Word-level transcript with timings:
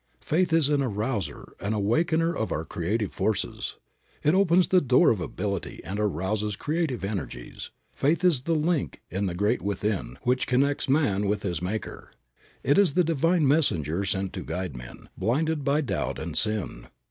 Faith 0.19 0.51
is 0.51 0.67
an 0.67 0.81
arouser, 0.81 1.51
an 1.59 1.73
awakener 1.73 2.35
of 2.35 2.51
our 2.51 2.65
creative 2.65 3.13
forces. 3.13 3.75
It 4.23 4.33
opens 4.33 4.69
the 4.69 4.81
door 4.81 5.11
of 5.11 5.21
ability 5.21 5.79
and 5.83 5.99
arouses 5.99 6.55
creative 6.55 7.03
energies. 7.03 7.69
Faith 7.93 8.23
is 8.23 8.41
the 8.41 8.55
link 8.55 9.01
in 9.11 9.27
the 9.27 9.35
Great 9.35 9.61
Within 9.61 10.17
which 10.23 10.47
connects 10.47 10.89
man 10.89 11.27
with 11.27 11.43
his 11.43 11.61
Maker. 11.61 12.13
It 12.63 12.79
is 12.79 12.95
the 12.95 13.03
divine 13.03 13.47
messenger 13.47 14.03
sent 14.03 14.33
to 14.33 14.41
guide 14.43 14.75
men, 14.75 15.07
blinded 15.19 15.63
by 15.63 15.81
doubt 15.81 16.17
and 16.17 16.35
sin. 16.35 16.87